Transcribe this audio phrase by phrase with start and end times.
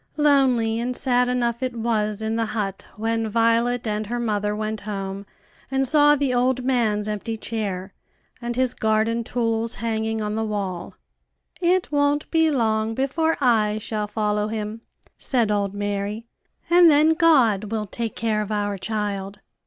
[0.17, 4.79] Lonely and sad enough it was in the hut when Violet and her mother went
[4.81, 5.27] home
[5.69, 7.93] and saw the old man's empty chair,
[8.41, 10.95] and his garden tools hanging on the wall.
[11.61, 14.81] "It won't be long before I shall follow him,"
[15.19, 16.25] said old Mary,
[16.67, 19.39] "and then God will take care of our child."